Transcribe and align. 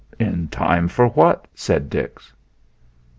"In 0.19 0.47
time 0.47 0.87
for 0.87 1.09
what?" 1.09 1.45
said 1.53 1.87
Dix. 1.87 2.33